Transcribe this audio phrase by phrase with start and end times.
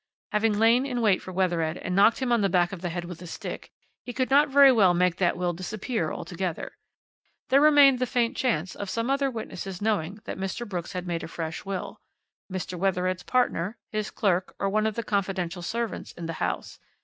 [0.31, 3.05] Having lain in wait for Wethered and knocked him on the back of the head
[3.05, 3.71] with a stick,
[4.03, 6.71] he could not very well make that will disappear altogether.
[7.49, 10.67] There remained the faint chance of some other witnesses knowing that Mr.
[10.67, 12.01] Brooks had made a fresh will,
[12.51, 12.79] Mr.
[12.79, 16.79] Wethered's partner, his clerk, or one of the confidential servants in the house.